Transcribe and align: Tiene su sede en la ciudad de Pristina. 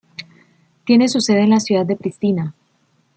Tiene 0.83 1.07
su 1.09 1.19
sede 1.21 1.41
en 1.43 1.51
la 1.51 1.59
ciudad 1.59 1.85
de 1.85 1.95
Pristina. 1.95 2.55